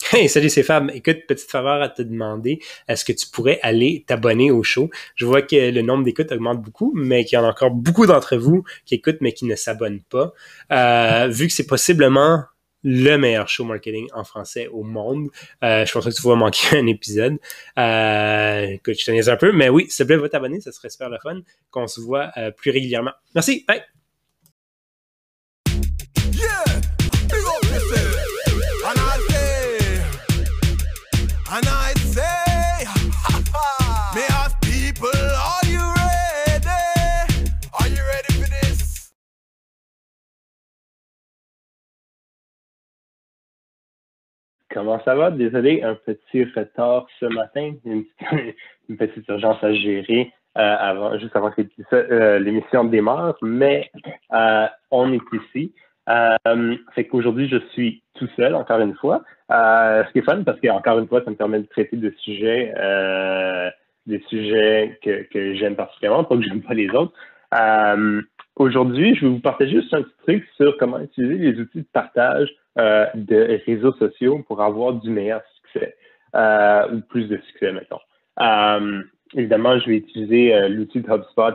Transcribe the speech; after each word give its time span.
Hey, 0.12 0.28
salut, 0.28 0.48
c'est 0.48 0.62
Fab. 0.62 0.90
Écoute, 0.94 1.26
petite 1.26 1.50
faveur 1.50 1.82
à 1.82 1.88
te 1.88 2.02
demander, 2.02 2.60
est-ce 2.86 3.04
que 3.04 3.12
tu 3.12 3.26
pourrais 3.28 3.58
aller 3.62 4.04
t'abonner 4.06 4.50
au 4.50 4.62
show? 4.62 4.90
Je 5.16 5.26
vois 5.26 5.42
que 5.42 5.70
le 5.70 5.82
nombre 5.82 6.04
d'écoutes 6.04 6.32
augmente 6.32 6.62
beaucoup, 6.62 6.92
mais 6.94 7.24
qu'il 7.24 7.36
y 7.36 7.40
en 7.40 7.44
a 7.44 7.48
encore 7.48 7.70
beaucoup 7.70 8.06
d'entre 8.06 8.36
vous 8.36 8.64
qui 8.86 8.94
écoutent 8.94 9.20
mais 9.20 9.32
qui 9.32 9.44
ne 9.44 9.54
s'abonnent 9.54 10.02
pas. 10.08 10.32
Euh, 10.72 11.28
vu 11.28 11.46
que 11.46 11.52
c'est 11.52 11.66
possiblement 11.66 12.44
le 12.84 13.16
meilleur 13.16 13.48
show 13.48 13.64
marketing 13.64 14.08
en 14.14 14.24
français 14.24 14.68
au 14.68 14.84
monde. 14.84 15.28
Euh, 15.64 15.84
je 15.84 15.92
pense 15.92 16.04
que 16.04 16.10
tu 16.10 16.22
vas 16.22 16.36
manquer 16.36 16.76
un 16.78 16.86
épisode. 16.86 17.36
Euh, 17.78 18.66
écoute, 18.68 18.94
je 18.98 19.04
te 19.04 19.30
un 19.30 19.36
peu, 19.36 19.52
mais 19.52 19.68
oui, 19.68 19.86
s'il 19.90 20.06
te 20.06 20.12
plaît, 20.12 20.16
va 20.16 20.28
t'abonner, 20.28 20.60
ça 20.60 20.72
serait 20.72 20.90
super 20.90 21.10
le 21.10 21.18
fun 21.22 21.40
qu'on 21.70 21.86
se 21.86 22.00
voit 22.00 22.30
euh, 22.36 22.50
plus 22.50 22.70
régulièrement. 22.70 23.12
Merci, 23.34 23.64
bye! 23.66 23.97
Comment 44.72 45.00
ça 45.04 45.14
va? 45.14 45.30
Désolé, 45.30 45.82
un 45.82 45.94
petit 45.94 46.44
retard 46.44 47.06
ce 47.18 47.26
matin, 47.26 47.72
une, 47.84 48.96
petite 48.96 49.26
urgence 49.28 49.62
à 49.62 49.72
gérer 49.72 50.32
euh, 50.58 50.76
avant, 50.78 51.18
juste 51.18 51.34
avant 51.34 51.50
que 51.50 51.62
euh, 51.92 52.38
l'émission 52.38 52.84
démarre, 52.84 53.36
mais 53.40 53.90
euh, 54.34 54.66
on 54.90 55.12
est 55.12 55.22
ici. 55.32 55.72
Euh, 56.10 56.76
fait 56.94 57.06
qu'aujourd'hui, 57.06 57.48
je 57.48 57.58
suis 57.72 58.02
tout 58.14 58.28
seul, 58.36 58.54
encore 58.54 58.80
une 58.80 58.94
fois. 58.96 59.22
ce 59.50 60.12
qui 60.12 60.18
est 60.18 60.22
fun, 60.22 60.42
parce 60.42 60.60
qu'encore 60.60 60.98
une 60.98 61.08
fois, 61.08 61.22
ça 61.24 61.30
me 61.30 61.36
permet 61.36 61.60
de 61.60 61.66
traiter 61.66 61.96
de 61.96 62.10
sujets, 62.18 62.72
des 64.06 64.22
sujets 64.28 64.98
que, 65.02 65.22
que 65.32 65.54
j'aime 65.54 65.76
particulièrement, 65.76 66.24
pas 66.24 66.36
que 66.36 66.42
j'aime 66.42 66.62
pas 66.62 66.74
les 66.74 66.90
autres. 66.90 67.12
Aujourd'hui, 68.56 69.14
je 69.14 69.20
vais 69.24 69.30
vous 69.30 69.40
partager 69.40 69.80
juste 69.80 69.94
un 69.94 70.02
petit 70.02 70.16
truc 70.26 70.48
sur 70.56 70.76
comment 70.78 70.98
utiliser 70.98 71.36
les 71.36 71.60
outils 71.60 71.82
de 71.82 71.86
partage 71.92 72.50
euh, 72.78 73.06
de 73.14 73.60
réseaux 73.66 73.92
sociaux 73.94 74.44
pour 74.46 74.62
avoir 74.62 74.92
du 74.92 75.10
meilleur 75.10 75.42
succès 75.56 75.96
euh, 76.36 76.88
ou 76.92 77.00
plus 77.00 77.26
de 77.26 77.36
succès, 77.38 77.72
mettons. 77.72 77.98
Euh, 78.40 79.02
évidemment, 79.34 79.78
je 79.80 79.86
vais 79.86 79.96
utiliser 79.96 80.68
l'outil 80.68 81.00
de 81.00 81.10
HubSpot 81.10 81.54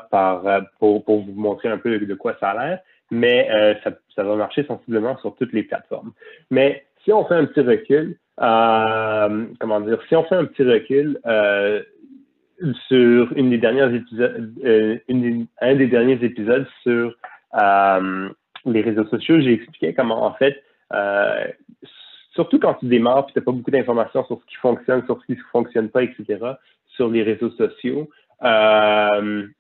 pour, 0.80 1.06
pour, 1.06 1.22
vous 1.22 1.32
montrer 1.34 1.70
un 1.70 1.78
peu 1.78 1.98
de 1.98 2.14
quoi 2.16 2.36
ça 2.40 2.50
a 2.50 2.66
l'air, 2.66 2.80
mais 3.10 3.48
ça, 3.84 4.24
va 4.24 4.36
marcher 4.36 4.66
sensiblement 4.66 5.18
sur 5.20 5.34
toutes 5.36 5.54
les 5.54 5.64
plateformes. 5.64 6.12
Mais 6.52 6.84
si 7.04 7.14
on 7.14 7.26
fait 7.26 7.36
un 7.36 7.46
petit 7.46 7.62
recul, 7.62 8.18
comment 8.38 9.80
dire, 9.80 10.00
si 10.10 10.16
on 10.18 10.24
fait 10.26 10.36
un 10.36 10.46
petit 10.46 10.64
recul, 10.64 11.20
sur 12.88 13.34
une 13.38 13.50
des 13.50 13.58
dernières 13.58 13.94
épisodes, 13.94 14.54
un 15.62 15.76
des 15.76 15.88
derniers 15.88 16.20
épisodes 16.22 16.68
sur 16.82 17.16
les 18.66 18.82
réseaux 18.82 19.06
sociaux, 19.06 19.40
j'ai 19.40 19.54
expliqué 19.54 19.94
comment 19.94 20.26
en 20.26 20.34
fait, 20.34 20.62
euh, 20.94 21.48
surtout 22.34 22.60
quand 22.60 22.76
tu 22.76 22.86
démarres, 22.88 23.26
tu 23.28 23.34
n'as 23.36 23.44
pas 23.44 23.52
beaucoup 23.52 23.72
d'informations 23.72 24.26
sur 24.26 24.40
ce 24.40 24.46
qui 24.46 24.56
fonctionne, 24.56 25.06
sur 25.06 25.20
ce 25.22 25.26
qui 25.26 25.34
ne 25.34 25.44
fonctionne 25.52 25.90
pas, 25.90 26.04
etc., 26.04 26.40
sur 26.88 27.10
les 27.10 27.24
réseaux 27.24 27.52
sociaux, 27.52 28.10
il 28.44 29.54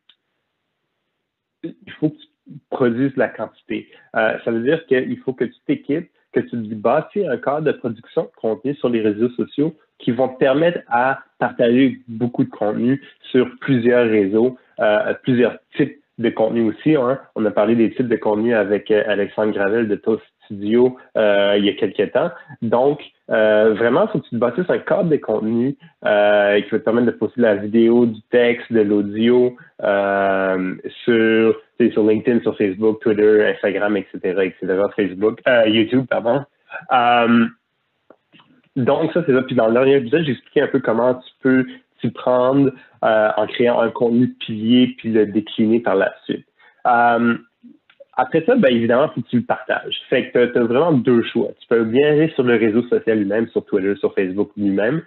faut 2.00 2.10
que 2.10 2.18
tu 2.18 2.28
produises 2.70 3.16
la 3.16 3.30
quantité. 3.30 3.90
ça 4.14 4.40
veut 4.48 4.62
dire 4.62 4.86
qu'il 4.86 5.18
faut 5.20 5.34
que 5.34 5.46
tu 5.46 5.60
t'équipes, 5.66 6.10
que 6.34 6.42
tu 6.42 6.58
bâtis 6.58 7.26
un 7.26 7.38
cadre 7.38 7.62
de 7.62 7.72
production 7.72 8.24
de 8.24 8.32
contenu 8.36 8.76
sur 8.76 8.90
les 8.90 9.02
réseaux 9.02 9.30
sociaux 9.30 9.76
qui 10.00 10.12
vont 10.12 10.28
te 10.28 10.38
permettre 10.38 10.80
à 10.88 11.24
partager 11.40 12.02
beaucoup 12.08 12.44
de 12.44 12.50
contenu 12.50 13.02
sur 13.32 13.48
plusieurs 13.62 14.10
réseaux, 14.10 14.58
euh, 14.80 15.14
plusieurs 15.24 15.58
types 15.78 16.00
de 16.18 16.30
contenu 16.30 16.62
aussi. 16.70 16.96
Hein. 16.96 17.20
On 17.36 17.46
a 17.46 17.52
parlé 17.52 17.76
des 17.76 17.94
types 17.94 18.08
de 18.08 18.18
contenu 18.18 18.54
avec 18.54 18.92
euh, 18.92 19.04
Alexandre 19.08 19.54
Gravel 19.54 19.88
de 19.88 19.96
Toast 19.96 20.24
Studio 20.46 20.98
euh, 21.18 21.56
il 21.58 21.66
y 21.66 21.70
a 21.70 21.74
quelques 21.74 22.12
temps. 22.12 22.32
Donc, 22.62 23.02
vraiment, 23.28 24.04
il 24.04 24.12
faut 24.12 24.20
que 24.20 24.26
tu 24.26 24.32
te 24.32 24.36
bâtisses 24.36 24.70
un 24.70 24.80
cadre 24.80 25.10
de 25.10 25.18
contenu 25.18 25.74
qui 25.74 25.80
va 26.04 26.62
te 26.62 26.76
permettre 26.78 27.08
de 27.08 27.12
poster 27.12 27.42
de 27.42 27.46
la 27.46 27.56
vidéo, 27.56 28.06
du 28.06 28.22
texte, 28.32 28.72
de 28.72 28.82
l'audio 28.82 29.56
sur, 31.04 31.56
LinkedIn, 31.80 32.42
sur 32.42 32.58
Facebook, 32.58 33.02
Twitter, 33.02 33.54
Instagram, 33.56 33.98
etc., 33.98 34.18
etc., 34.24 34.82
Facebook, 34.96 35.40
YouTube, 35.68 36.06
pardon. 36.10 36.44
Donc, 38.76 39.14
ça, 39.14 39.24
c'est 39.26 39.34
ça. 39.34 39.42
Puis 39.44 39.56
dans 39.56 39.68
le 39.68 39.74
dernier 39.74 39.98
épisode, 39.98 40.24
j'ai 40.24 40.32
expliqué 40.32 40.62
un 40.62 40.68
peu 40.68 40.80
comment 40.80 41.16
tu 41.16 41.32
peux 41.42 41.66
t'y 42.02 42.10
prendre 42.10 42.72
euh, 43.04 43.30
en 43.38 43.48
créant 43.48 43.80
un 43.80 43.90
contenu 43.90 44.30
pilier 44.30 44.96
puis 44.98 45.12
le 45.12 45.26
décliner 45.26 45.80
par 45.80 45.96
la 45.96 46.14
suite. 46.26 46.46
Euh, 46.88 47.38
après 48.16 48.44
ça, 48.46 48.56
bien 48.56 48.70
évidemment, 48.70 49.10
faut 49.10 49.22
que 49.22 49.28
tu 49.28 49.38
le 49.38 49.44
partages. 49.44 49.96
Fait 50.10 50.30
que 50.30 50.46
tu 50.46 50.58
as, 50.58 50.64
vraiment 50.64 50.92
deux 50.92 51.24
choix. 51.24 51.50
Tu 51.60 51.68
peux 51.68 51.84
bien 51.84 52.10
aller 52.12 52.30
sur 52.36 52.44
le 52.44 52.56
réseau 52.56 52.84
social 52.84 53.18
lui-même, 53.18 53.48
sur 53.48 53.66
Twitter, 53.66 53.96
sur 54.00 54.14
Facebook 54.14 54.52
lui-même, 54.58 55.02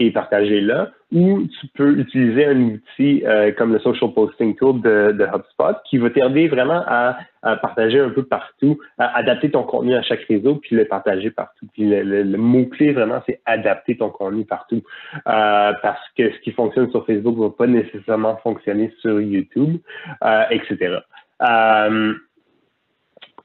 et 0.00 0.10
partager 0.10 0.60
là, 0.60 0.90
ou 1.12 1.42
tu 1.42 1.66
peux 1.74 1.98
utiliser 1.98 2.46
un 2.46 2.60
outil 2.62 3.22
euh, 3.24 3.52
comme 3.52 3.72
le 3.72 3.78
Social 3.78 4.12
Posting 4.12 4.56
Tool 4.56 4.80
de, 4.80 5.12
de 5.12 5.24
HubSpot 5.24 5.76
qui 5.88 5.98
va 5.98 6.10
t'aider 6.10 6.48
vraiment 6.48 6.82
à, 6.86 7.16
partager 7.42 8.00
un 8.00 8.10
peu 8.10 8.24
partout, 8.24 8.80
à 8.98 9.16
adapter 9.16 9.50
ton 9.50 9.62
contenu 9.62 9.94
à 9.94 10.02
chaque 10.02 10.22
réseau, 10.22 10.56
puis 10.56 10.74
le 10.74 10.84
partager 10.84 11.30
partout. 11.30 11.66
Puis 11.74 11.84
le, 11.84 12.24
mot-clé 12.36 12.92
vraiment, 12.92 13.22
c'est 13.26 13.40
adapter 13.46 13.96
ton 13.96 14.10
contenu 14.10 14.44
partout. 14.44 14.82
Euh, 15.28 15.72
parce 15.82 16.02
que 16.16 16.32
ce 16.32 16.38
qui 16.40 16.50
fonctionne 16.50 16.90
sur 16.90 17.06
Facebook 17.06 17.36
ne 17.36 17.42
va 17.42 17.50
pas 17.50 17.66
nécessairement 17.66 18.36
fonctionner 18.38 18.92
sur 19.00 19.20
YouTube, 19.20 19.78
euh, 20.24 20.44
etc. 20.50 20.98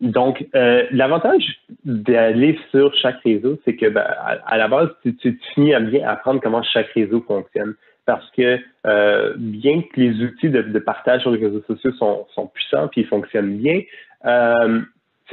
Donc, 0.02 0.46
euh, 0.54 0.84
l'avantage 0.92 1.44
d'aller 1.84 2.60
sur 2.72 2.94
chaque 2.96 3.20
réseau, 3.24 3.58
c'est 3.66 3.76
que 3.76 3.88
ben, 3.88 4.06
à, 4.46 4.58
la 4.58 4.68
base, 4.68 4.90
tu, 5.02 5.40
finis 5.56 5.74
à 5.74 5.80
bien 5.80 6.08
apprendre 6.08 6.40
comment 6.42 6.62
chaque 6.62 6.90
réseau 6.90 7.22
fonctionne. 7.22 7.74
Parce 8.06 8.30
que 8.32 8.60
euh, 8.86 9.34
bien 9.38 9.82
que 9.82 10.00
les 10.00 10.24
outils 10.24 10.50
de, 10.50 10.80
partage 10.80 11.22
sur 11.22 11.32
les 11.32 11.44
réseaux 11.44 11.64
sociaux 11.64 11.92
sont, 11.94 12.48
puissants 12.54 12.88
puis 12.88 13.02
ils 13.02 13.08
fonctionnent 13.08 13.58
bien, 13.58 13.82
euh, 14.26 14.82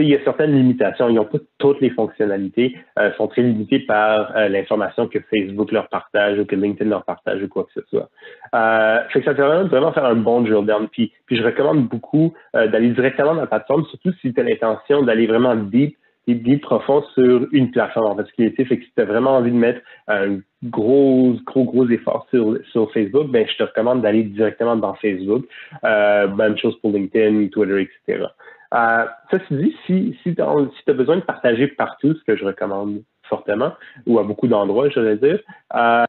il 0.02 0.08
y 0.08 0.14
a 0.14 0.22
certaines 0.24 0.52
limitations. 0.52 1.08
Ils 1.08 1.14
n'ont 1.14 1.24
pas 1.24 1.38
toutes 1.58 1.80
les 1.80 1.90
fonctionnalités. 1.90 2.76
Euh, 2.98 3.12
sont 3.16 3.28
très 3.28 3.42
limités 3.42 3.80
par 3.80 4.36
euh, 4.36 4.48
l'information 4.48 5.06
que 5.06 5.18
Facebook 5.20 5.72
leur 5.72 5.88
partage 5.88 6.38
ou 6.38 6.44
que 6.44 6.56
LinkedIn 6.56 6.90
leur 6.90 7.04
partage 7.04 7.42
ou 7.42 7.48
quoi 7.48 7.64
que 7.64 7.80
ce 7.80 7.86
soit. 7.88 8.08
Euh, 8.54 8.98
fait 9.10 9.20
que 9.20 9.24
ça 9.26 9.34
permet 9.34 9.68
vraiment 9.68 9.92
faire 9.92 10.04
un 10.04 10.16
bon 10.16 10.40
drill 10.40 10.66
down. 10.66 10.88
Puis, 10.88 11.12
puis 11.26 11.36
je 11.36 11.42
recommande 11.42 11.88
beaucoup 11.88 12.34
euh, 12.56 12.66
d'aller 12.66 12.90
directement 12.90 13.34
dans 13.34 13.40
la 13.42 13.46
plateforme, 13.46 13.84
surtout 13.86 14.12
si 14.20 14.32
tu 14.32 14.40
as 14.40 14.44
l'intention 14.44 15.02
d'aller 15.02 15.26
vraiment 15.26 15.54
deep 15.54 15.96
deep, 16.26 16.42
deep 16.42 16.62
profond 16.62 17.02
sur 17.14 17.46
une 17.52 17.70
plateforme 17.70 18.06
en 18.06 18.16
particulier. 18.16 18.50
Fait 18.50 18.64
que 18.64 18.84
si 18.84 18.92
tu 18.94 19.02
as 19.02 19.04
vraiment 19.04 19.36
envie 19.36 19.50
de 19.50 19.56
mettre 19.56 19.80
un 20.08 20.38
gros, 20.64 21.34
gros, 21.44 21.64
gros 21.64 21.88
effort 21.88 22.26
sur, 22.30 22.58
sur 22.72 22.90
Facebook, 22.92 23.30
ben, 23.30 23.46
je 23.46 23.56
te 23.56 23.62
recommande 23.62 24.02
d'aller 24.02 24.22
directement 24.22 24.76
dans 24.76 24.94
Facebook. 24.94 25.44
Euh, 25.84 26.28
même 26.28 26.56
chose 26.56 26.78
pour 26.80 26.92
LinkedIn, 26.92 27.48
Twitter, 27.48 27.88
etc. 28.06 28.26
Euh, 28.74 29.04
ça 29.30 29.38
se 29.48 29.54
dit, 29.54 29.74
si, 29.86 30.18
si 30.22 30.34
tu 30.34 30.42
as, 30.42 30.92
besoin 30.92 31.16
de 31.16 31.22
partager 31.22 31.68
partout, 31.68 32.14
ce 32.14 32.24
que 32.24 32.36
je 32.36 32.44
recommande 32.44 33.02
fortement, 33.28 33.72
ou 34.06 34.18
à 34.18 34.24
beaucoup 34.24 34.48
d'endroits, 34.48 34.88
je 34.88 35.00
vais 35.00 35.16
dire, 35.16 35.38
euh, 35.74 36.04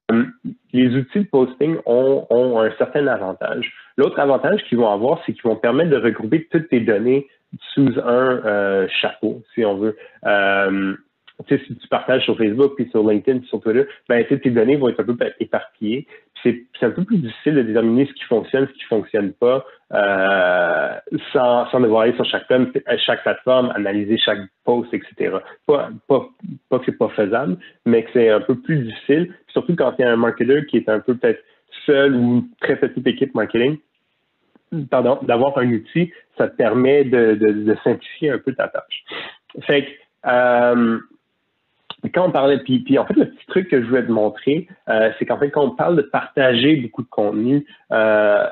les 0.73 0.95
outils 0.95 1.19
de 1.19 1.29
posting 1.29 1.77
ont, 1.85 2.25
ont 2.29 2.59
un 2.59 2.71
certain 2.77 3.07
avantage. 3.07 3.71
L'autre 3.97 4.19
avantage 4.19 4.63
qu'ils 4.63 4.79
vont 4.79 4.91
avoir, 4.91 5.21
c'est 5.25 5.33
qu'ils 5.33 5.43
vont 5.43 5.55
permettre 5.55 5.91
de 5.91 5.97
regrouper 5.97 6.47
toutes 6.51 6.67
tes 6.69 6.81
données 6.81 7.27
sous 7.73 7.91
un 8.03 8.41
euh, 8.45 8.87
chapeau, 8.89 9.43
si 9.53 9.63
on 9.63 9.77
veut. 9.77 9.95
Si 11.49 11.57
tu 11.57 11.87
partages 11.89 12.23
sur 12.23 12.37
Facebook, 12.37 12.75
puis 12.75 12.89
sur 12.91 13.07
LinkedIn, 13.07 13.39
puis 13.39 13.47
sur 13.49 13.59
Twitter, 13.61 13.85
ben, 14.07 14.25
tes 14.25 14.49
données 14.49 14.77
vont 14.77 14.89
être 14.89 15.01
un 15.01 15.03
peu 15.03 15.17
éparpillées. 15.39 16.07
C'est 16.45 16.85
un 16.85 16.91
peu 16.91 17.03
plus 17.03 17.17
difficile 17.17 17.55
de 17.55 17.61
déterminer 17.63 18.05
ce 18.05 18.13
qui 18.13 18.23
fonctionne, 18.23 18.67
ce 18.67 18.73
qui 18.73 18.83
fonctionne 18.83 19.33
pas, 19.33 19.65
euh, 19.93 20.93
sans, 21.33 21.79
devoir 21.79 22.03
aller 22.03 22.13
sur 22.13 22.25
chaque, 22.25 22.45
chaque 23.05 23.23
plateforme, 23.23 23.71
analyser 23.75 24.17
chaque 24.17 24.39
post, 24.63 24.93
etc. 24.93 25.37
Pas, 25.65 25.89
pas, 26.07 26.29
pas 26.69 26.79
que 26.79 26.85
c'est 26.85 26.97
pas 26.97 27.09
faisable, 27.09 27.57
mais 27.85 28.03
que 28.03 28.11
c'est 28.13 28.29
un 28.29 28.41
peu 28.41 28.55
plus 28.55 28.77
difficile, 28.77 29.33
surtout 29.47 29.75
quand 29.75 29.93
il 29.97 30.03
y 30.03 30.05
a 30.05 30.11
un 30.11 30.17
marketeur 30.17 30.65
qui 30.67 30.77
est 30.77 30.89
un 30.89 30.99
peu 30.99 31.15
peut-être 31.15 31.43
seul 31.85 32.15
ou 32.15 32.47
très 32.61 32.75
petite 32.75 33.07
équipe 33.07 33.33
marketing 33.33 33.77
pardon, 34.89 35.19
d'avoir 35.21 35.57
un 35.57 35.71
outil, 35.71 36.11
ça 36.37 36.47
te 36.47 36.55
permet 36.55 37.03
de, 37.03 37.75
simplifier 37.83 38.31
un 38.31 38.39
peu 38.39 38.53
ta 38.53 38.67
tâche. 38.67 39.03
Fait 39.61 39.85
que, 39.85 39.91
euh, 40.27 40.99
quand 42.13 42.27
on 42.27 42.31
parlait, 42.31 42.57
puis, 42.59 42.79
puis 42.79 42.97
en 42.97 43.05
fait, 43.05 43.15
le 43.15 43.25
petit 43.25 43.45
truc 43.47 43.69
que 43.69 43.81
je 43.81 43.87
voulais 43.87 44.05
te 44.05 44.11
montrer, 44.11 44.67
euh, 44.89 45.11
c'est 45.17 45.25
qu'en 45.25 45.37
fait, 45.37 45.49
quand 45.49 45.63
on 45.63 45.71
parle 45.71 45.95
de 45.95 46.01
partager 46.01 46.75
beaucoup 46.77 47.03
de 47.03 47.09
contenu, 47.09 47.65
euh, 47.91 48.45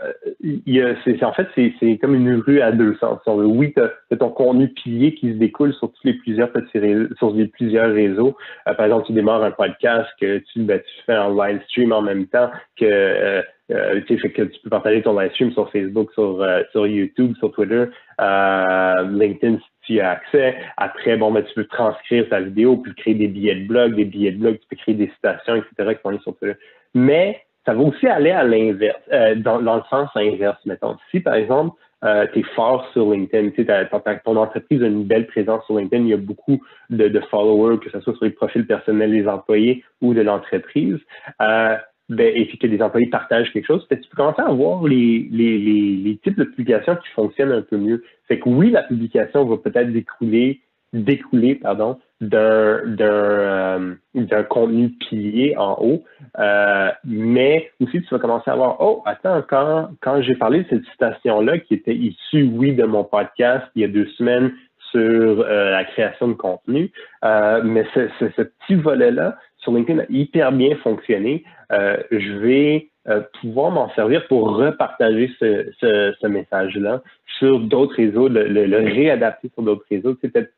c'est, 1.03 1.23
en 1.23 1.33
fait, 1.33 1.47
c'est, 1.55 1.97
comme 1.99 2.15
une 2.15 2.35
rue 2.35 2.61
à 2.61 2.71
deux 2.71 2.95
sens. 2.95 3.19
Oui, 3.27 3.73
tu 3.73 3.81
as 3.81 4.17
ton 4.17 4.29
contenu 4.29 4.69
pilier 4.69 5.13
qui 5.13 5.33
se 5.33 5.37
découle 5.37 5.73
sur 5.73 5.91
tous 5.91 6.01
les 6.03 6.13
plusieurs 6.13 6.51
petits 6.51 6.79
réseaux, 6.79 7.07
sur 7.17 7.31
les 7.33 7.47
plusieurs 7.47 7.93
réseaux. 7.93 8.35
Euh, 8.67 8.73
par 8.73 8.85
exemple, 8.85 9.07
tu 9.07 9.13
démarres 9.13 9.43
un 9.43 9.51
podcast 9.51 10.09
que 10.19 10.39
tu, 10.51 10.61
ben, 10.61 10.79
tu 10.79 11.03
fais 11.05 11.13
un 11.13 11.29
live 11.29 11.61
stream 11.69 11.91
en 11.91 12.01
même 12.01 12.27
temps 12.27 12.49
que 12.77 12.85
euh, 12.85 13.41
euh, 13.71 14.01
tu 14.07 14.19
sais, 14.19 14.29
que 14.29 14.41
tu 14.43 14.59
peux 14.61 14.69
partager 14.69 15.01
ton 15.01 15.17
live 15.17 15.31
stream 15.31 15.51
sur 15.53 15.71
Facebook, 15.71 16.11
sur, 16.13 16.41
euh, 16.41 16.61
sur 16.71 16.85
YouTube, 16.85 17.33
sur 17.37 17.51
Twitter, 17.53 17.85
euh, 18.19 19.07
LinkedIn 19.09 19.57
tu 19.85 19.99
as 19.99 20.11
accès. 20.11 20.55
Après, 20.77 21.17
bon, 21.17 21.31
ben, 21.31 21.43
tu 21.43 21.53
peux 21.53 21.65
transcrire 21.65 22.27
ta 22.29 22.41
vidéo, 22.41 22.77
puis 22.77 22.93
créer 22.95 23.15
des 23.15 23.27
billets 23.27 23.55
de 23.55 23.67
blog, 23.67 23.95
des 23.95 24.05
billets 24.05 24.31
de 24.31 24.39
blog, 24.39 24.59
tu 24.59 24.67
peux 24.69 24.75
créer 24.75 24.95
des 24.95 25.09
citations, 25.15 25.55
etc. 25.55 25.95
qui 25.95 26.01
sont 26.01 26.19
sur 26.19 26.37
Twitter. 26.37 26.57
Mais 26.93 27.41
ça 27.65 27.73
va 27.73 27.81
aussi 27.81 28.07
aller 28.07 28.31
à 28.31 28.43
l'inverse, 28.43 28.99
dans, 29.37 29.61
dans, 29.61 29.77
le 29.77 29.83
sens 29.89 30.09
inverse, 30.15 30.59
mettons. 30.65 30.97
Si, 31.11 31.19
par 31.19 31.35
exemple, 31.35 31.77
euh, 32.03 32.27
tu 32.33 32.39
es 32.39 32.43
fort 32.55 32.85
sur 32.91 33.11
LinkedIn, 33.11 33.51
tu 33.51 33.65
sais, 33.65 33.89
ton 34.25 34.35
entreprise 34.35 34.83
a 34.83 34.87
une 34.87 35.05
belle 35.05 35.25
présence 35.27 35.65
sur 35.65 35.77
LinkedIn, 35.77 36.03
il 36.03 36.09
y 36.09 36.13
a 36.13 36.17
beaucoup 36.17 36.61
de, 36.89 37.07
de 37.07 37.19
followers, 37.31 37.79
que 37.79 37.89
ce 37.89 38.01
soit 38.01 38.13
sur 38.15 38.25
les 38.25 38.31
profils 38.31 38.67
personnels 38.67 39.11
des 39.11 39.27
employés 39.27 39.85
ou 40.01 40.13
de 40.13 40.21
l'entreprise. 40.21 40.99
Euh, 41.41 41.77
ben, 42.09 42.31
et 42.35 42.45
puis 42.45 42.57
que 42.57 42.67
les 42.67 42.81
employés 42.81 43.09
partagent 43.09 43.51
quelque 43.53 43.65
chose, 43.65 43.85
tu 43.89 43.95
peux 43.95 44.17
commencer 44.17 44.41
à 44.41 44.51
voir 44.51 44.83
les, 44.83 45.27
les, 45.31 45.57
les, 45.57 45.95
les 46.03 46.17
types 46.17 46.37
de 46.37 46.43
publications 46.43 46.95
qui 46.97 47.09
fonctionnent 47.15 47.51
un 47.51 47.61
peu 47.61 47.77
mieux. 47.77 48.03
Fait 48.27 48.39
que 48.39 48.49
oui, 48.49 48.71
la 48.71 48.83
publication 48.83 49.45
va 49.45 49.57
peut-être 49.57 49.91
découler, 49.91 50.61
découler 50.91 51.55
pardon, 51.55 51.99
d'un 52.19 52.85
d'un 52.85 53.97
euh, 54.31 54.43
contenu 54.49 54.89
pilier 54.89 55.55
en 55.57 55.77
haut, 55.81 56.03
euh, 56.39 56.89
mais 57.05 57.71
aussi 57.81 58.01
tu 58.01 58.09
vas 58.11 58.19
commencer 58.19 58.49
à 58.49 58.55
voir 58.55 58.77
oh 58.79 59.01
attends 59.05 59.41
quand 59.41 59.89
quand 60.01 60.21
j'ai 60.21 60.35
parlé 60.35 60.63
de 60.63 60.69
cette 60.69 60.85
citation 60.85 61.41
là 61.41 61.57
qui 61.59 61.73
était 61.73 61.95
issue 61.95 62.43
oui 62.43 62.73
de 62.75 62.85
mon 62.85 63.03
podcast 63.03 63.65
il 63.75 63.81
y 63.81 63.85
a 63.85 63.89
deux 63.89 64.07
semaines 64.17 64.53
sur 64.93 65.41
euh, 65.41 65.71
la 65.71 65.83
création 65.85 66.27
de 66.27 66.33
contenu, 66.33 66.91
euh, 67.25 67.61
mais 67.63 67.85
ce, 67.95 68.07
ce, 68.19 68.43
petit 68.43 68.75
volet 68.75 69.11
là 69.11 69.35
sur 69.63 69.73
LinkedIn 69.73 69.99
a 69.99 70.05
hyper 70.09 70.51
bien 70.51 70.75
fonctionné. 70.77 71.43
Euh, 71.71 71.97
je 72.11 72.33
vais 72.33 72.89
euh, 73.07 73.21
pouvoir 73.41 73.71
m'en 73.71 73.89
servir 73.93 74.27
pour 74.27 74.55
repartager 74.55 75.31
ce, 75.39 76.27
message-là 76.27 77.01
sur 77.39 77.59
d'autres 77.59 77.95
réseaux, 77.95 78.27
le, 78.27 78.93
réadapter 78.93 79.49
sur 79.53 79.63
d'autres 79.63 79.85
réseaux. 79.89 80.15
C'est 80.21 80.31
peut-être 80.31 80.51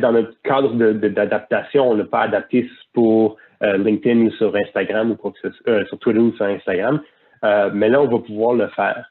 dans 0.00 0.12
notre 0.12 0.34
cadre 0.42 0.74
d'adaptation, 0.74 1.90
on 1.90 1.94
l'a 1.94 2.04
pas 2.04 2.20
adapté 2.20 2.68
pour 2.92 3.38
euh, 3.62 3.78
LinkedIn 3.78 4.20
ou 4.20 4.30
sur 4.32 4.54
Instagram 4.54 5.12
ou 5.12 5.32
sur 5.40 5.98
Twitter 5.98 6.18
ou 6.18 6.32
sur 6.34 6.44
Instagram, 6.44 7.00
mais 7.72 7.88
là, 7.88 8.02
on 8.02 8.08
va 8.08 8.18
pouvoir 8.18 8.54
le 8.54 8.68
faire. 8.68 9.08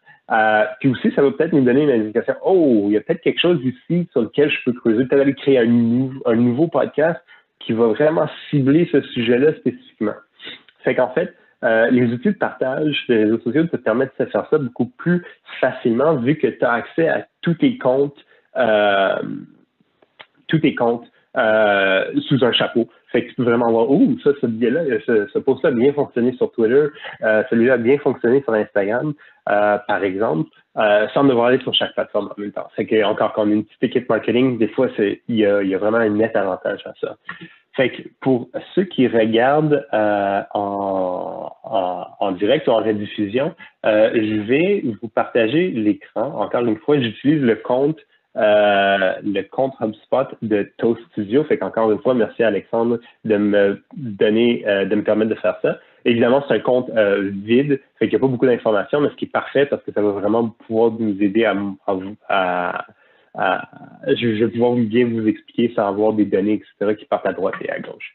puis 0.80 0.90
aussi, 0.90 1.12
ça 1.16 1.24
va 1.24 1.32
peut-être 1.32 1.54
nous 1.54 1.64
donner 1.64 1.84
une 1.84 1.90
indication. 1.90 2.36
Oh, 2.46 2.84
il 2.88 2.92
y 2.92 2.98
a 2.98 3.02
peut-être 3.02 3.22
quelque 3.22 3.42
chose 3.42 3.60
ici 3.64 4.08
sur 4.12 4.22
lequel 4.22 4.52
je 4.52 4.58
peux 4.66 4.74
creuser. 4.74 5.06
Peut-être 5.06 5.22
aller 5.22 5.34
créer 5.34 5.58
un 5.58 6.36
nouveau 6.36 6.68
podcast 6.68 7.20
qui 7.60 7.74
va 7.74 7.88
vraiment 7.88 8.30
cibler 8.50 8.88
ce 8.92 9.02
sujet-là 9.02 9.54
spécifiquement. 9.56 10.16
Fait 10.84 10.96
qu'en 10.96 11.10
fait, 11.10 11.34
euh, 11.64 11.90
les 11.90 12.06
outils 12.14 12.30
de 12.30 12.38
partage 12.38 13.06
des 13.10 13.24
réseaux 13.24 13.40
sociaux 13.40 13.66
te 13.66 13.78
permettent 13.78 14.14
de 14.20 14.26
faire 14.26 14.48
ça 14.50 14.58
beaucoup 14.58 14.86
plus 14.86 15.24
facilement 15.60 16.16
vu 16.16 16.38
que 16.38 16.48
tu 16.48 16.64
as 16.64 16.72
accès 16.72 17.08
à 17.08 17.28
tous 17.42 17.56
tes 17.56 17.78
comptes, 17.78 18.18
euh, 18.58 19.18
tous 20.48 20.60
tes 20.60 20.76
comptes 20.76 21.08
euh, 21.36 22.06
sous 22.28 22.44
un 22.46 22.52
chapeau. 22.52 22.90
Fait 23.12 23.24
que 23.24 23.30
tu 23.30 23.36
peux 23.36 23.44
vraiment 23.44 23.72
voir, 23.72 23.90
oh, 23.90 24.02
ça, 24.24 24.32
ce 24.42 24.48
biais-là, 24.48 24.82
ce, 25.06 25.28
ce 25.28 25.40
post-là 25.40 25.70
a 25.70 25.74
bien 25.74 25.94
fonctionné 25.94 26.34
sur 26.34 26.52
Twitter, 26.52 26.88
euh, 27.24 27.44
celui-là 27.50 27.74
a 27.74 27.78
bien 27.78 27.98
fonctionné 28.00 28.42
sur 28.44 28.54
Instagram, 28.54 29.14
euh, 29.50 29.78
par 29.88 30.04
exemple, 30.04 30.50
euh, 30.78 31.08
sans 31.14 31.24
devoir 31.24 31.48
aller 31.48 31.60
sur 31.60 31.74
chaque 31.74 31.94
plateforme 31.94 32.30
en 32.38 32.42
même 32.42 32.52
temps. 32.52 32.68
C'est 32.76 32.86
que, 32.86 33.04
encore, 33.04 33.34
quand 33.34 33.46
on 33.46 33.50
a 33.50 33.54
une 33.54 33.66
petite 33.66 33.84
équipe 33.84 34.10
marketing, 34.10 34.58
des 34.58 34.68
fois, 34.68 34.90
il 35.00 35.36
y 35.36 35.46
a, 35.46 35.64
y 35.64 35.74
a 35.74 35.78
vraiment 35.78 35.98
un 35.98 36.10
net 36.10 36.36
avantage 36.36 36.82
à 36.86 36.94
ça. 37.00 37.16
Fait 37.78 37.92
que 37.92 38.02
pour 38.22 38.50
ceux 38.74 38.86
qui 38.86 39.08
regardent 39.08 39.86
euh, 39.94 40.42
en, 40.56 41.52
en, 41.64 42.06
en, 42.20 42.32
direct 42.32 42.68
ou 42.68 42.72
en 42.72 42.78
rediffusion, 42.78 43.54
euh, 43.86 44.10
je 44.16 44.42
vais 44.42 44.84
vous 45.00 45.08
partager 45.10 45.70
l'écran. 45.70 46.42
Encore 46.42 46.66
une 46.66 46.78
fois, 46.78 47.00
j'utilise 47.00 47.42
le 47.42 47.56
compte 47.56 48.00
euh, 48.38 49.14
le 49.24 49.42
compte 49.42 49.74
HubSpot 49.82 50.28
de 50.44 50.72
Toast 50.78 51.02
Studio. 51.12 51.44
Fait 51.46 51.58
qu'encore 51.58 51.92
une 51.92 52.00
fois, 52.00 52.14
merci 52.14 52.44
Alexandre 52.44 53.00
de 53.26 53.38
me 53.38 53.82
donner, 53.96 54.64
euh, 54.68 54.86
de 54.86 54.96
me 54.96 55.04
permettre 55.04 55.32
de 55.32 55.40
faire 55.40 55.58
ça. 55.64 55.80
Évidemment, 56.06 56.44
c'est 56.48 56.54
un 56.54 56.60
compte 56.60 56.90
euh, 56.92 57.32
vide, 57.34 57.82
fait 57.98 58.08
qu'il 58.08 58.18
n'y 58.18 58.24
a 58.24 58.28
pas 58.28 58.32
beaucoup 58.32 58.46
d'informations, 58.46 59.02
mais 59.02 59.10
ce 59.10 59.16
qui 59.16 59.26
est 59.26 59.32
parfait 59.32 59.66
parce 59.66 59.84
que 59.84 59.92
ça 59.92 60.02
va 60.02 60.12
vraiment 60.12 60.50
pouvoir 60.68 60.92
nous 61.00 61.22
aider 61.22 61.46
à, 61.46 61.56
à, 62.30 62.86
à, 63.34 63.66
je, 64.08 64.28
vais 64.28 64.52
pouvoir 64.52 64.76
bien 64.76 65.08
vous 65.08 65.28
expliquer 65.28 65.74
sans 65.76 65.88
avoir 65.88 66.14
des 66.14 66.26
données, 66.26 66.54
etc., 66.54 66.96
qui 66.96 67.06
partent 67.06 67.26
à 67.26 67.34
droite 67.34 67.56
et 67.62 67.72
à 67.72 67.80
gauche. 67.80 68.14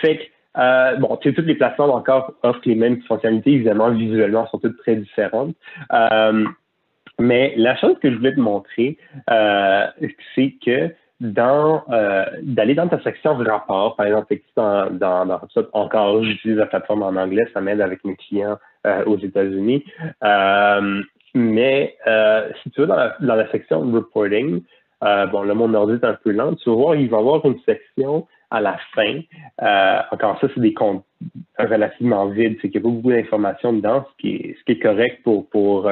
fait 0.00 0.16
que 0.54 1.00
bon, 1.00 1.16
toutes 1.16 1.38
les 1.38 1.54
plateformes 1.54 1.90
encore 1.90 2.32
offrent 2.42 2.62
les 2.64 2.74
mêmes 2.74 3.02
fonctionnalités, 3.02 3.52
évidemment, 3.52 3.90
visuellement, 3.90 4.46
sont 4.48 4.58
toutes 4.58 4.78
très 4.78 4.96
différentes. 4.96 5.54
Mais 7.18 7.54
la 7.56 7.76
chose 7.76 7.96
que 8.00 8.10
je 8.10 8.16
voulais 8.16 8.34
te 8.34 8.40
montrer, 8.40 8.96
euh, 9.30 9.86
c'est 10.34 10.54
que 10.64 10.94
dans 11.20 11.82
euh, 11.90 12.24
d'aller 12.42 12.74
dans 12.74 12.86
ta 12.86 13.00
section 13.02 13.34
rapport, 13.34 13.96
par 13.96 14.06
exemple, 14.06 14.36
dans, 14.56 14.88
dans, 14.90 15.26
dans 15.26 15.40
encore, 15.72 16.22
j'utilise 16.22 16.58
la 16.58 16.66
plateforme 16.66 17.02
en 17.02 17.16
anglais, 17.16 17.44
ça 17.52 17.60
m'aide 17.60 17.80
avec 17.80 18.04
mes 18.04 18.14
clients 18.14 18.56
euh, 18.86 19.04
aux 19.04 19.18
États-Unis. 19.18 19.84
Euh, 20.22 21.02
mais 21.34 21.96
euh, 22.06 22.48
si 22.62 22.70
tu 22.70 22.82
veux 22.82 22.86
dans 22.86 22.96
la, 22.96 23.16
dans 23.20 23.34
la 23.34 23.50
section 23.50 23.80
reporting, 23.90 24.62
euh, 25.02 25.26
bon, 25.26 25.42
le 25.42 25.54
monde 25.54 25.72
nordique 25.72 26.02
est 26.02 26.06
un 26.06 26.18
peu 26.22 26.30
lent, 26.30 26.54
tu 26.54 26.70
vas 26.70 26.76
voir, 26.76 26.94
il 26.94 27.10
va 27.10 27.16
y 27.16 27.20
avoir 27.20 27.44
une 27.44 27.58
section 27.66 28.26
à 28.50 28.60
la 28.60 28.78
fin. 28.94 29.20
encore 30.12 30.38
ça, 30.40 30.46
c'est 30.54 30.60
des 30.60 30.72
comptes 30.72 31.04
relativement 31.58 32.26
vides, 32.28 32.56
c'est 32.62 32.70
qu'il 32.70 32.80
n'y 32.80 32.86
a 32.86 32.90
pas 32.90 32.94
beaucoup 32.94 33.10
d'informations 33.10 33.72
dedans, 33.72 34.06
ce 34.10 34.22
qui 34.22 34.36
est, 34.36 34.56
ce 34.58 34.64
qui 34.64 34.72
est 34.72 34.78
correct 34.78 35.22
pour, 35.24 35.48
pour 35.50 35.90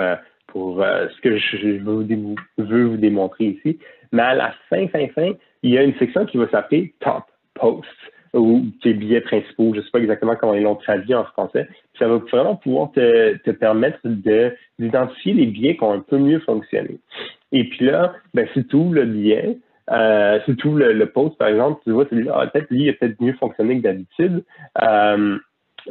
pour 0.56 0.82
euh, 0.82 1.06
ce 1.14 1.20
que 1.20 1.36
je, 1.36 1.78
veux 1.82 2.86
vous, 2.86 2.96
démontrer 2.96 3.44
ici. 3.44 3.78
Mais 4.10 4.22
à 4.22 4.34
la 4.34 4.54
fin, 4.70 4.88
fin, 4.88 5.06
fin, 5.08 5.32
il 5.62 5.70
y 5.70 5.76
a 5.76 5.82
une 5.82 5.94
section 5.98 6.24
qui 6.24 6.38
va 6.38 6.48
s'appeler 6.48 6.94
Top 7.00 7.24
Posts 7.52 7.84
ou 8.32 8.64
tes 8.82 8.94
billets 8.94 9.20
principaux. 9.20 9.74
Je 9.74 9.80
ne 9.80 9.82
sais 9.84 9.90
pas 9.90 9.98
exactement 9.98 10.34
comment 10.34 10.54
ils 10.54 10.62
l'ont 10.62 10.76
traduit 10.76 11.14
en 11.14 11.24
français. 11.24 11.68
Ça 11.98 12.08
va 12.08 12.16
vraiment 12.16 12.56
pouvoir 12.56 12.90
te, 12.92 13.50
permettre 13.50 13.98
d'identifier 14.78 15.34
les 15.34 15.44
billets 15.44 15.76
qui 15.76 15.84
ont 15.84 15.92
un 15.92 16.00
peu 16.00 16.16
mieux 16.16 16.40
fonctionné. 16.40 17.00
Et 17.52 17.68
puis 17.68 17.84
là, 17.84 18.14
ben, 18.32 18.48
c'est 18.54 18.66
tout 18.66 18.90
le 18.94 19.04
billet. 19.04 19.58
Euh, 19.90 20.40
c'est 20.46 20.56
tout 20.56 20.74
le, 20.74 21.04
post, 21.04 21.36
par 21.36 21.48
exemple, 21.48 21.82
tu 21.84 21.90
vois, 21.90 22.06
celui-là, 22.08 22.32
ah, 22.34 22.46
peut-être 22.46 22.70
lui, 22.70 22.84
il 22.84 22.88
a 22.88 22.94
peut-être 22.94 23.20
mieux 23.20 23.34
fonctionné 23.34 23.76
que 23.76 23.82
d'habitude. 23.82 24.42
Euh, 24.82 25.36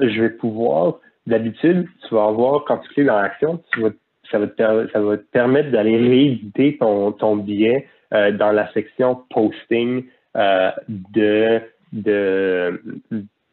je 0.01 0.21
vais 0.21 0.31
pouvoir, 0.31 1.01
d'habitude, 1.27 1.87
tu 2.07 2.15
vas 2.15 2.25
avoir, 2.25 2.65
quand 2.65 2.79
tu 2.79 2.89
cliques 2.89 3.05
dans 3.05 3.21
l'action, 3.21 3.61
tu 3.71 3.81
vas 3.81 3.91
ça 4.31 4.39
va 4.39 4.47
te, 4.47 4.91
ça 4.91 4.99
va 4.99 5.17
te 5.17 5.23
permettre 5.31 5.71
d'aller 5.71 5.97
rééditer 5.97 6.77
ton, 6.77 7.11
ton 7.11 7.37
billet 7.37 7.87
euh, 8.13 8.31
dans 8.31 8.51
la 8.51 8.71
section 8.73 9.23
posting 9.29 10.05
euh, 10.35 10.71
de, 10.87 11.61
de, 11.91 12.81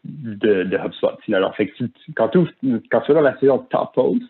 de, 0.05 0.77
HubSpot. 0.77 1.17
Finalement. 1.25 1.53
Fait 1.53 1.69
que 1.69 1.85
quand, 2.15 2.29
tu, 2.29 2.39
quand 2.91 3.01
tu 3.01 3.13
vas 3.13 3.15
dans 3.15 3.21
la 3.21 3.33
section 3.33 3.59
top 3.59 3.95
posts, 3.95 4.23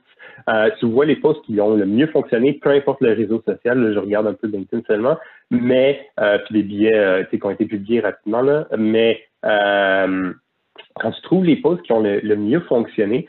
euh, 0.48 0.70
tu 0.78 0.86
vois 0.86 1.06
les 1.06 1.16
posts 1.16 1.44
qui 1.44 1.60
ont 1.60 1.74
le 1.74 1.86
mieux 1.86 2.06
fonctionné, 2.06 2.54
peu 2.54 2.70
importe 2.70 3.00
le 3.00 3.12
réseau 3.12 3.42
social. 3.46 3.92
je 3.92 3.98
regarde 3.98 4.26
un 4.26 4.34
peu 4.34 4.46
LinkedIn 4.46 4.82
seulement, 4.86 5.18
mais 5.50 6.08
puis 6.16 6.54
les 6.54 6.62
billets 6.62 7.26
qui 7.30 7.38
ont 7.44 7.50
été 7.50 7.66
publiés 7.66 8.00
rapidement 8.00 8.40
là, 8.40 8.66
mais 8.76 9.24
quand 9.42 11.10
tu 11.10 11.22
trouves 11.22 11.44
les 11.44 11.56
posts 11.56 11.82
qui 11.82 11.92
ont 11.92 12.02
le 12.02 12.36
mieux 12.36 12.60
fonctionné, 12.60 13.28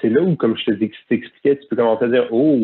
c'est 0.00 0.08
là 0.08 0.22
où, 0.22 0.36
comme 0.36 0.56
je 0.56 0.64
te 0.64 0.70
t'expliquais, 0.72 1.56
tu 1.56 1.66
peux 1.68 1.76
commencer 1.76 2.04
à 2.04 2.08
dire, 2.08 2.28
oh, 2.30 2.60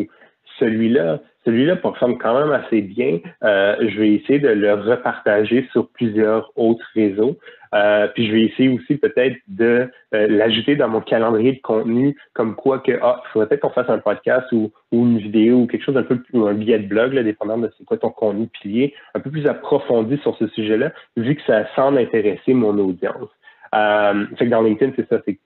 celui-là, 0.59 1.19
celui-là 1.45 1.77
fonctionne 1.77 2.17
quand 2.17 2.39
même 2.39 2.51
assez 2.51 2.81
bien. 2.81 3.19
Euh, 3.43 3.75
je 3.79 3.99
vais 3.99 4.13
essayer 4.13 4.39
de 4.39 4.49
le 4.49 4.73
repartager 4.73 5.67
sur 5.71 5.89
plusieurs 5.89 6.51
autres 6.55 6.85
réseaux. 6.95 7.37
Euh, 7.73 8.07
puis 8.07 8.27
je 8.27 8.31
vais 8.31 8.43
essayer 8.43 8.69
aussi 8.69 8.95
peut-être 8.95 9.35
de 9.47 9.89
euh, 10.13 10.27
l'ajouter 10.27 10.77
dans 10.77 10.87
mon 10.87 11.01
calendrier 11.01 11.53
de 11.53 11.61
contenu, 11.61 12.15
comme 12.33 12.55
quoi 12.55 12.79
que 12.79 12.93
ah, 13.01 13.21
il 13.25 13.29
faudrait 13.31 13.49
peut-être 13.49 13.61
qu'on 13.61 13.69
fasse 13.69 13.89
un 13.89 13.99
podcast 13.99 14.49
ou, 14.53 14.71
une 14.93 15.17
vidéo 15.17 15.61
ou 15.61 15.67
quelque 15.67 15.83
chose 15.83 15.97
un 15.97 16.03
peu 16.03 16.21
plus, 16.21 16.39
ou 16.39 16.47
un 16.47 16.53
billet 16.53 16.79
de 16.79 16.87
blog, 16.87 17.13
là, 17.13 17.21
dépendant 17.21 17.57
de 17.57 17.69
c'est 17.77 17.83
quoi 17.83 17.97
ton 17.97 18.11
contenu 18.11 18.47
pilier, 18.47 18.93
un 19.13 19.19
peu 19.19 19.29
plus 19.29 19.45
approfondi 19.45 20.17
sur 20.19 20.37
ce 20.37 20.47
sujet-là, 20.47 20.93
vu 21.17 21.35
que 21.35 21.41
ça 21.45 21.65
semble 21.75 21.97
intéresser 21.97 22.53
mon 22.53 22.77
audience. 22.79 23.29
Euh, 23.75 24.25
fait 24.37 24.45
que 24.45 24.49
dans 24.51 24.61
LinkedIn, 24.61 24.93
c'est 24.95 25.07
ça, 25.09 25.17
c'est 25.25 25.37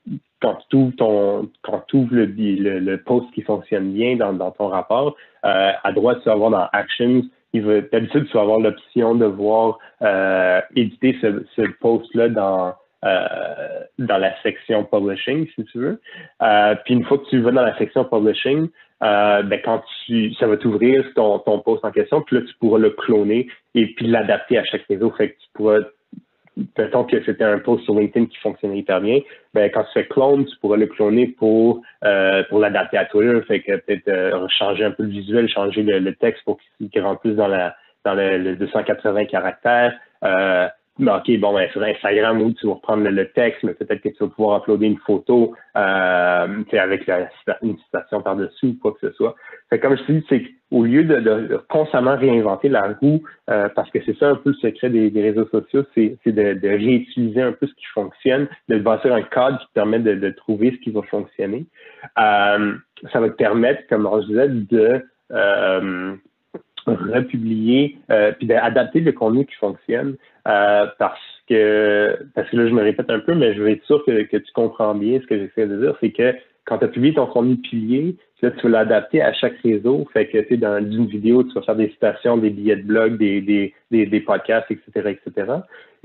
quand 0.41 0.57
tu 0.69 0.75
ouvres 0.75 0.95
ton, 0.97 1.49
quand 1.63 1.83
tu 1.87 1.97
ouvres 1.97 2.15
le, 2.15 2.25
le, 2.79 2.97
post 2.97 3.25
qui 3.33 3.41
fonctionne 3.41 3.91
bien 3.91 4.15
dans, 4.15 4.33
dans 4.33 4.51
ton 4.51 4.67
rapport, 4.67 5.15
euh, 5.45 5.71
à 5.83 5.91
droite, 5.91 6.19
tu 6.21 6.25
vas 6.25 6.33
avoir 6.33 6.51
dans 6.51 6.67
Actions, 6.71 7.23
il 7.53 7.63
va, 7.63 7.81
d'habitude, 7.81 8.27
tu 8.27 8.33
vas 8.33 8.41
avoir 8.41 8.59
l'option 8.59 9.15
de 9.15 9.25
voir 9.25 9.79
euh, 10.01 10.61
éditer 10.75 11.17
ce, 11.21 11.43
ce 11.55 11.63
post-là 11.79 12.29
dans, 12.29 12.73
euh, 13.05 13.83
dans 13.97 14.17
la 14.17 14.39
section 14.41 14.83
publishing, 14.83 15.47
si 15.55 15.63
tu 15.65 15.79
veux. 15.79 16.01
Euh, 16.41 16.75
puis 16.85 16.95
une 16.95 17.05
fois 17.05 17.17
que 17.17 17.29
tu 17.29 17.41
vas 17.41 17.51
dans 17.51 17.63
la 17.63 17.77
section 17.77 18.03
publishing, 18.03 18.67
euh, 19.01 19.41
ben 19.43 19.61
quand 19.63 19.81
tu, 20.05 20.33
ça 20.33 20.47
va 20.47 20.57
t'ouvrir 20.57 21.05
ton, 21.15 21.39
ton 21.39 21.59
post 21.59 21.85
en 21.85 21.91
question, 21.91 22.21
puis 22.21 22.35
là, 22.37 22.41
tu 22.43 22.53
pourras 22.59 22.77
le 22.77 22.89
cloner 22.89 23.47
et 23.73 23.87
puis 23.93 24.07
l'adapter 24.07 24.57
à 24.57 24.65
chaque 24.65 24.83
réseau. 24.89 25.09
Fait 25.11 25.29
que 25.29 25.35
tu 25.35 25.47
pourras 25.53 25.79
mettons 26.77 27.03
que 27.03 27.23
c'était 27.23 27.43
un 27.43 27.59
post 27.59 27.83
sur 27.83 27.95
LinkedIn 27.95 28.25
qui 28.27 28.37
fonctionnait 28.37 28.79
hyper 28.79 29.01
bien, 29.01 29.19
ben 29.53 29.69
quand 29.71 29.83
tu 29.83 29.93
fais 29.93 30.07
clone, 30.07 30.45
tu 30.45 30.55
pourras 30.59 30.77
le 30.77 30.87
cloner 30.87 31.27
pour 31.27 31.81
euh, 32.03 32.43
pour 32.49 32.59
l'adapter 32.59 32.97
à 32.97 33.05
Twitter, 33.05 33.39
fait 33.47 33.61
que 33.61 33.75
peut-être 33.77 34.07
euh, 34.07 34.47
changer 34.49 34.85
un 34.85 34.91
peu 34.91 35.03
le 35.03 35.09
visuel, 35.09 35.49
changer 35.49 35.83
le, 35.83 36.13
texte 36.15 36.43
pour 36.43 36.57
qu'il 36.91 37.01
rentre 37.01 37.21
plus 37.21 37.35
dans 37.35 37.47
la 37.47 37.75
dans 38.05 38.13
le, 38.13 38.55
280 38.55 39.25
caractères. 39.25 39.93
Euh, 40.23 40.67
OK, 41.07 41.39
bon, 41.39 41.53
ben, 41.53 41.69
sur 41.71 41.81
Instagram, 41.81 42.41
où 42.41 42.51
tu 42.51 42.67
vas 42.67 42.73
reprendre 42.73 43.07
le, 43.09 43.29
texte, 43.29 43.63
mais 43.63 43.73
peut-être 43.73 44.01
que 44.01 44.09
tu 44.09 44.17
vas 44.19 44.27
pouvoir 44.27 44.61
uploader 44.61 44.87
une 44.87 44.97
photo 44.97 45.55
euh, 45.77 46.63
avec 46.73 47.09
une 47.61 47.77
citation 47.77 48.21
par-dessus 48.21 48.67
ou 48.67 48.77
quoi 48.81 48.91
que 48.93 49.07
ce 49.07 49.13
soit. 49.13 49.35
Fait 49.69 49.79
comme 49.79 49.97
je 49.97 50.03
te 50.03 50.11
dis, 50.11 50.25
c'est 50.27 50.43
au 50.71 50.83
lieu 50.83 51.03
de, 51.05 51.63
constamment 51.69 52.17
réinventer 52.17 52.67
la 52.67 52.95
roue, 53.01 53.21
euh, 53.49 53.69
parce 53.75 53.89
que 53.91 53.99
c'est 54.05 54.17
ça 54.17 54.29
un 54.29 54.35
peu 54.35 54.49
le 54.49 54.55
secret 54.55 54.89
des, 54.89 55.09
réseaux 55.21 55.47
sociaux, 55.47 55.85
c'est 55.95 56.17
de, 56.25 56.67
réutiliser 56.67 57.41
un 57.41 57.53
peu 57.53 57.65
ce 57.65 57.73
qui 57.73 57.85
fonctionne, 57.93 58.47
de 58.67 58.77
bâtir 58.77 59.13
un 59.13 59.23
cadre 59.23 59.59
qui 59.59 59.67
permet 59.73 59.99
de, 59.99 60.29
trouver 60.31 60.71
ce 60.71 60.77
qui 60.83 60.91
va 60.91 61.01
fonctionner. 61.03 61.65
Euh, 62.19 62.73
ça 63.13 63.21
va 63.21 63.29
te 63.29 63.35
permettre, 63.35 63.87
comme 63.87 64.09
je 64.21 64.27
disais, 64.27 64.47
de 64.49 65.05
euh, 65.31 66.15
republier 66.87 67.97
euh, 68.11 68.31
puis 68.33 68.47
d'adapter 68.47 68.99
le 68.99 69.11
contenu 69.11 69.45
qui 69.45 69.55
fonctionne 69.55 70.15
euh, 70.49 70.87
parce 70.97 71.19
que 71.47 72.17
parce 72.35 72.49
que 72.49 72.57
là 72.57 72.67
je 72.67 72.73
me 72.73 72.81
répète 72.81 73.09
un 73.09 73.19
peu 73.19 73.33
mais 73.33 73.53
je 73.53 73.63
vais 73.63 73.73
être 73.73 73.85
sûr 73.85 74.03
que, 74.05 74.37
tu 74.37 74.51
comprends 74.53 74.95
bien 74.95 75.19
ce 75.21 75.27
que 75.27 75.37
j'essaie 75.37 75.67
de 75.67 75.79
dire 75.79 75.95
c'est 75.99 76.11
que 76.11 76.33
quand 76.65 76.77
tu 76.77 76.85
as 76.85 76.89
publié 76.89 77.13
ton 77.13 77.25
contenu 77.25 77.57
pilier 77.57 78.15
Là, 78.41 78.51
tu 78.51 78.61
vas 78.63 78.69
l'adapter 78.69 79.21
à 79.21 79.33
chaque 79.33 79.57
réseau. 79.63 80.07
Fait 80.13 80.27
que, 80.27 80.37
tu 80.37 80.47
sais, 80.47 80.57
dans 80.57 80.77
une 80.79 81.07
vidéo, 81.07 81.43
tu 81.43 81.53
vas 81.53 81.61
faire 81.61 81.75
des 81.75 81.89
citations, 81.89 82.37
des 82.37 82.49
billets 82.49 82.77
de 82.77 82.83
blog, 82.83 83.17
des, 83.17 83.41
des, 83.41 83.73
des, 83.91 84.19
podcasts, 84.21 84.71
etc., 84.71 85.17
etc. 85.27 85.53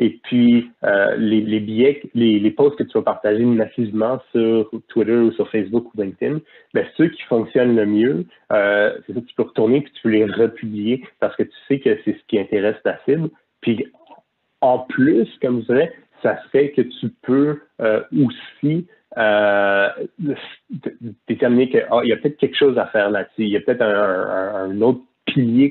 Et 0.01 0.19
puis, 0.25 0.69
euh, 0.83 1.15
les, 1.17 1.61
billets, 1.61 2.03
les, 2.15 2.41
les 2.41 2.51
posts 2.51 2.77
que 2.77 2.83
tu 2.83 2.99
vas 2.99 3.03
partager 3.03 3.45
massivement 3.45 4.21
sur 4.33 4.69
Twitter 4.89 5.15
ou 5.15 5.31
sur 5.33 5.49
Facebook 5.49 5.95
ou 5.95 6.03
LinkedIn, 6.03 6.41
ben, 6.73 6.85
ceux 6.97 7.09
qui 7.09 7.23
fonctionnent 7.23 7.77
le 7.77 7.87
mieux, 7.87 8.27
euh, 8.53 8.99
c'est 9.07 9.15
ça 9.15 9.21
tu 9.21 9.35
peux 9.37 9.45
retourner 9.45 9.83
puis 9.83 9.93
tu 9.93 10.03
peux 10.03 10.09
les 10.09 10.25
republier 10.25 11.05
parce 11.21 11.37
que 11.37 11.45
tu 11.45 11.57
sais 11.69 11.79
que 11.79 11.97
c'est 12.05 12.15
ce 12.15 12.25
qui 12.27 12.41
intéresse 12.41 12.77
ta 12.83 12.99
cible. 13.05 13.29
Puis, 13.61 13.87
en 14.65 14.79
plus, 14.79 15.29
comme 15.43 15.61
je 15.61 15.73
disais, 15.73 15.93
ça 16.23 16.37
fait 16.51 16.71
que 16.71 16.81
tu 16.81 17.11
peux 17.23 17.61
euh, 17.83 18.03
aussi 18.17 18.87
euh, 19.19 19.89
déterminer 21.29 21.69
qu'il 21.69 21.87
ah, 21.91 22.01
y 22.05 22.13
a 22.13 22.17
peut-être 22.17 22.39
quelque 22.39 22.57
chose 22.57 22.79
à 22.79 22.87
faire 22.87 23.11
là-dessus. 23.11 23.43
Il 23.43 23.51
y 23.51 23.57
a 23.59 23.61
peut-être 23.61 23.83
un, 23.83 24.81
autre 24.81 25.03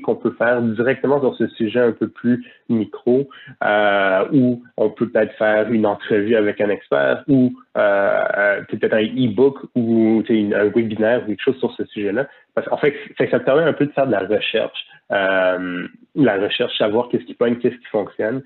qu'on 0.02 0.14
peut 0.16 0.34
faire 0.36 0.60
directement 0.62 1.20
sur 1.20 1.34
ce 1.36 1.46
sujet 1.48 1.80
un 1.80 1.92
peu 1.92 2.08
plus 2.08 2.44
micro, 2.68 3.28
euh, 3.62 4.24
où 4.32 4.62
on 4.76 4.90
peut 4.90 5.08
peut-être 5.08 5.34
faire 5.34 5.70
une 5.70 5.86
entrevue 5.86 6.36
avec 6.36 6.60
un 6.60 6.70
expert 6.70 7.24
ou 7.28 7.52
euh, 7.76 8.24
euh 8.38 8.62
peut-être 8.68 8.94
un 8.94 9.02
e-book 9.02 9.58
ou 9.74 10.22
un 10.28 10.64
webinaire 10.74 11.22
ou 11.22 11.26
quelque 11.26 11.42
chose 11.42 11.58
sur 11.58 11.72
ce 11.76 11.84
sujet-là. 11.86 12.26
Parce 12.54 12.68
qu'en 12.68 12.76
fait, 12.76 12.94
ça 13.18 13.40
te 13.40 13.44
permet 13.44 13.62
un 13.62 13.72
peu 13.72 13.86
de 13.86 13.92
faire 13.92 14.06
de 14.06 14.12
la 14.12 14.20
recherche. 14.20 14.86
La 15.10 16.36
recherche, 16.36 16.76
savoir 16.78 17.08
qu'est-ce 17.08 17.24
qui 17.24 17.34
pointe, 17.34 17.58
qu'est-ce 17.58 17.76
qui 17.76 17.86
fonctionne. 17.90 18.42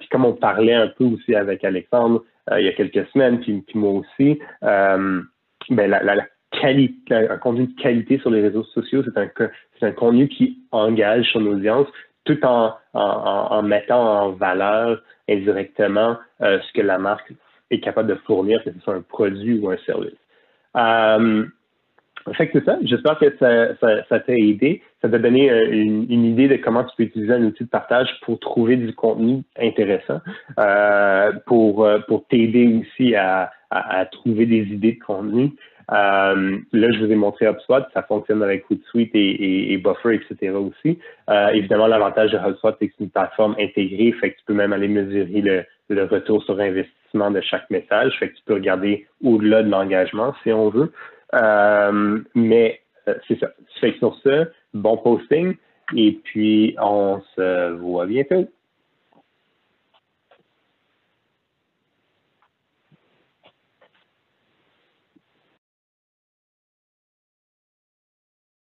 Puis 0.00 0.08
comme 0.10 0.24
on 0.24 0.32
parlait 0.32 0.74
un 0.74 0.88
peu 0.88 1.04
aussi 1.04 1.34
avec 1.34 1.64
Alexandre 1.64 2.24
il 2.56 2.64
y 2.64 2.68
a 2.68 2.72
quelques 2.72 3.06
semaines, 3.08 3.40
puis, 3.40 3.64
moi 3.74 3.92
aussi, 3.92 4.38
ben 4.60 5.90
la, 5.90 6.02
la, 6.02 6.26
un 6.64 7.38
contenu 7.38 7.66
de 7.66 7.80
qualité 7.80 8.18
sur 8.18 8.30
les 8.30 8.40
réseaux 8.40 8.64
sociaux, 8.64 9.02
c'est 9.04 9.86
un, 9.86 9.92
contenu 9.92 10.28
qui 10.28 10.58
engage 10.72 11.26
son 11.32 11.44
audience 11.46 11.86
tout 12.24 12.38
en, 12.44 13.62
mettant 13.62 14.22
en 14.22 14.32
valeur 14.32 15.02
indirectement 15.28 16.16
euh, 16.40 16.58
ce 16.60 16.72
que 16.72 16.80
la 16.80 16.98
marque 16.98 17.32
est 17.70 17.80
capable 17.80 18.08
de 18.08 18.14
fournir, 18.26 18.62
que 18.64 18.72
ce 18.72 18.80
soit 18.80 18.94
un 18.94 19.02
produit 19.02 19.58
ou 19.58 19.70
un 19.70 19.76
service. 19.84 20.14
Euh, 20.76 21.44
fait 22.32 22.48
que 22.48 22.58
c'est 22.58 22.64
ça. 22.64 22.78
J'espère 22.82 23.18
que 23.18 23.36
ça, 23.38 24.20
t'a 24.20 24.32
aidé. 24.34 24.82
Ça 25.02 25.10
t'a 25.10 25.18
donné 25.18 25.50
euh, 25.50 25.70
une, 25.70 26.24
idée 26.24 26.48
de 26.48 26.56
comment 26.56 26.84
tu 26.84 26.96
peux 26.96 27.02
utiliser 27.02 27.32
un 27.34 27.44
outil 27.44 27.64
de 27.64 27.68
partage 27.68 28.08
pour 28.22 28.40
trouver 28.40 28.76
du 28.76 28.94
contenu 28.94 29.42
intéressant, 29.58 30.20
pour, 31.46 31.86
pour 32.08 32.26
t'aider 32.28 32.80
aussi 32.80 33.14
à, 33.14 33.50
trouver 34.12 34.46
des 34.46 34.62
idées 34.62 34.92
de 34.92 35.04
contenu. 35.04 35.52
Euh, 35.92 36.58
là, 36.72 36.88
je 36.92 37.04
vous 37.04 37.10
ai 37.10 37.14
montré 37.14 37.46
HubSpot, 37.46 37.82
ça 37.92 38.02
fonctionne 38.02 38.42
avec 38.42 38.68
Hootsuite 38.70 39.10
et, 39.14 39.76
Buffer, 39.78 40.14
etc. 40.14 40.52
aussi. 40.52 40.98
Euh, 41.28 41.48
évidemment, 41.48 41.86
l'avantage 41.86 42.30
de 42.32 42.38
HubSpot, 42.38 42.74
c'est 42.78 42.88
que 42.88 42.94
c'est 42.96 43.04
une 43.04 43.10
plateforme 43.10 43.54
intégrée, 43.58 44.12
fait 44.12 44.30
que 44.32 44.38
tu 44.38 44.44
peux 44.46 44.54
même 44.54 44.72
aller 44.72 44.88
mesurer 44.88 45.40
le, 45.40 45.64
le 45.88 46.04
retour 46.04 46.42
sur 46.44 46.58
investissement 46.58 47.30
de 47.30 47.40
chaque 47.40 47.68
message, 47.70 48.16
fait 48.18 48.30
que 48.30 48.34
tu 48.34 48.42
peux 48.46 48.54
regarder 48.54 49.06
au-delà 49.22 49.62
de 49.62 49.70
l'engagement 49.70 50.34
si 50.42 50.52
on 50.52 50.70
veut. 50.70 50.92
Euh, 51.34 52.20
mais 52.34 52.80
euh, 53.08 53.14
c'est 53.28 53.38
ça. 53.38 53.48
Fait 53.80 53.92
que 53.92 53.98
sur 53.98 54.16
ce, 54.22 54.46
bon 54.72 54.96
posting 54.96 55.54
et 55.94 56.18
puis 56.24 56.76
on 56.80 57.20
se 57.36 57.72
voit 57.72 58.06
bientôt. 58.06 58.48